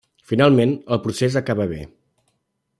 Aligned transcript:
Finalment, 0.29 0.73
el 0.95 1.01
procés 1.05 1.39
acaba 1.43 1.71
bé. 1.77 1.81